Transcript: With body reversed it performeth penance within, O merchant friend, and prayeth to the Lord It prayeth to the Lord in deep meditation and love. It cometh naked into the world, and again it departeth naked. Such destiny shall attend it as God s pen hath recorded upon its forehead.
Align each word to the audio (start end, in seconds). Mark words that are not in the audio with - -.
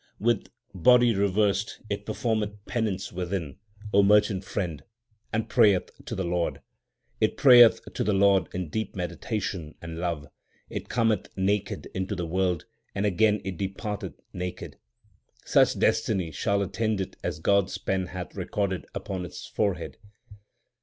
With 0.19 0.47
body 0.73 1.13
reversed 1.13 1.79
it 1.87 2.07
performeth 2.07 2.65
penance 2.65 3.11
within, 3.13 3.59
O 3.93 4.01
merchant 4.01 4.43
friend, 4.45 4.83
and 5.31 5.47
prayeth 5.47 5.91
to 6.05 6.15
the 6.15 6.23
Lord 6.23 6.59
It 7.19 7.37
prayeth 7.37 7.81
to 7.93 8.03
the 8.03 8.11
Lord 8.11 8.49
in 8.51 8.69
deep 8.69 8.95
meditation 8.95 9.75
and 9.79 9.99
love. 9.99 10.25
It 10.71 10.89
cometh 10.89 11.27
naked 11.37 11.85
into 11.93 12.15
the 12.15 12.25
world, 12.25 12.65
and 12.95 13.05
again 13.05 13.41
it 13.45 13.57
departeth 13.57 14.19
naked. 14.33 14.79
Such 15.45 15.77
destiny 15.77 16.31
shall 16.31 16.63
attend 16.63 16.99
it 16.99 17.15
as 17.23 17.37
God 17.37 17.65
s 17.65 17.77
pen 17.77 18.07
hath 18.07 18.33
recorded 18.33 18.87
upon 18.95 19.23
its 19.23 19.45
forehead. 19.45 19.97